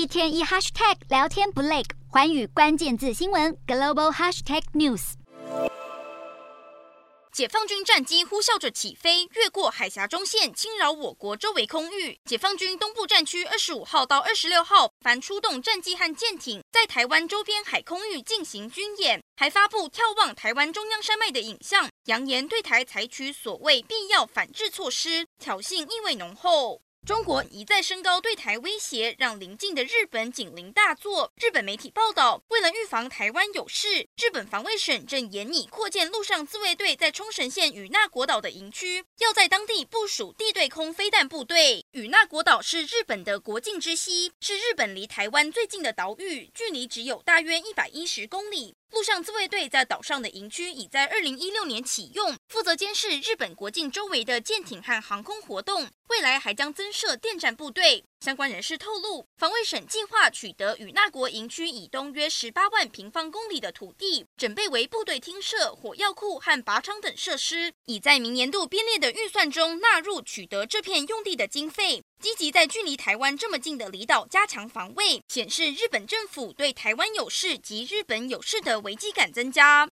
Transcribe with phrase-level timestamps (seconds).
[0.00, 5.12] 一天一 hashtag 聊天不累，寰宇关键字新闻 global hashtag news。
[7.30, 12.18] 解放军战机呼啸着起飞，越过海峡中线，侵扰我国周围空域。
[12.24, 26.80] 解放军东部战区二十五号到二十六号，凡出动战机和舰艇，在台湾周边海空域进行军演，还发布眺望台湾中央山脉的影像，扬言对台采取所谓必要反制措施，挑衅意味浓厚。
[27.06, 31.32] 中国一再升高对台威胁，让邻近的日本警铃大作。
[31.36, 41.84] 日本媒体报道，为了预防台湾有事，日本防卫省正研拟扩建陆上自卫队在冲绳县与那国岛的营区，要在当地部署地对空飞弹部队。
[41.92, 48.74] 与那国岛是日本的国境之西，是日本离台湾最近的岛屿，距离只有大约一百一十公里。
[48.90, 55.88] 陆上自卫队在岛上的营区已在二零一六年启用，负责监视日本国境周围的舰艇和航空活动。
[56.08, 58.04] 未来还将增设电战部队。
[58.20, 72.02] 相关人士透露，防卫省计划取得与那国营区以东约十八万平方公里的土地，准备为部队厅舍、火药库和靶场等设施，已在明年度编列的预算中纳入取得这片用地的经费。
[72.22, 79.88] 积极在距离台湾这么近的离岛加强防卫，显示日本政府对台湾有事及日本有事的危机感增加。